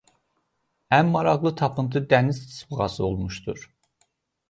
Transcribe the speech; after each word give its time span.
Ən 0.99 1.11
maraqlı 1.17 1.53
tapıntı 1.61 2.03
dəniz 2.17 2.43
tısbağası 2.49 3.09
olmuşdur. 3.13 3.73